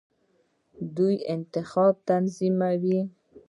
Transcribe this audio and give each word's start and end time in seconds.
دوی 0.95 1.15
انتخابات 1.33 1.97
تنظیموي. 2.07 2.99